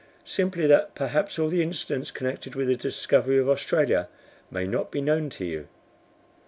"Simply 0.25 0.65
that 0.65 0.95
perhaps 0.95 1.37
all 1.37 1.47
the 1.47 1.61
incidents 1.61 2.09
connected 2.09 2.55
with 2.55 2.67
the 2.69 2.75
discovery 2.75 3.37
of 3.37 3.47
Australia 3.47 4.09
may 4.49 4.65
not 4.65 4.89
be 4.89 4.99
known 4.99 5.29
to 5.29 5.45
you." 5.45 5.67